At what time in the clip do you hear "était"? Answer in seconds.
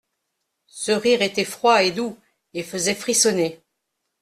1.21-1.45